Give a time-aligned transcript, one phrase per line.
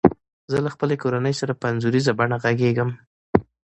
[0.51, 2.89] زه له خپلي کورنۍ سره په انځوریزه بڼه غږیږم.